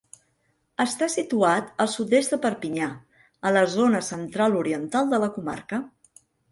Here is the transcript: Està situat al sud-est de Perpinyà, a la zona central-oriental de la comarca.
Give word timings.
Està 0.85 1.09
situat 1.15 1.69
al 1.85 1.91
sud-est 1.97 2.33
de 2.37 2.41
Perpinyà, 2.47 2.89
a 3.51 3.55
la 3.59 3.65
zona 3.77 4.05
central-oriental 4.13 5.15
de 5.15 5.25
la 5.27 5.35
comarca. 5.39 5.87